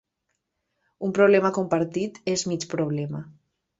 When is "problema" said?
1.19-1.53, 2.73-3.23